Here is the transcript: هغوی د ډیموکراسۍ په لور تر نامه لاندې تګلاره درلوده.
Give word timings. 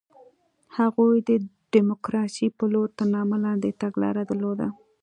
هغوی 0.77 1.15
د 1.29 1.31
ډیموکراسۍ 1.73 2.47
په 2.57 2.65
لور 2.73 2.87
تر 2.97 3.07
نامه 3.15 3.37
لاندې 3.45 3.77
تګلاره 3.81 4.23
درلوده. 4.29 4.67